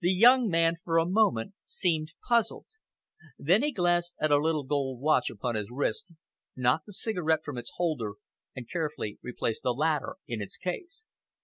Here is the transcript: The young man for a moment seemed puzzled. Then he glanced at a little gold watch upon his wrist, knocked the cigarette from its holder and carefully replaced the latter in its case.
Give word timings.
The 0.00 0.10
young 0.12 0.48
man 0.48 0.78
for 0.82 0.98
a 0.98 1.06
moment 1.06 1.54
seemed 1.64 2.14
puzzled. 2.26 2.66
Then 3.38 3.62
he 3.62 3.70
glanced 3.72 4.16
at 4.20 4.32
a 4.32 4.40
little 4.42 4.64
gold 4.64 4.98
watch 4.98 5.30
upon 5.30 5.54
his 5.54 5.70
wrist, 5.70 6.12
knocked 6.56 6.86
the 6.86 6.92
cigarette 6.92 7.44
from 7.44 7.56
its 7.58 7.70
holder 7.76 8.14
and 8.56 8.68
carefully 8.68 9.20
replaced 9.22 9.62
the 9.62 9.72
latter 9.72 10.16
in 10.26 10.42
its 10.42 10.56
case. 10.56 11.06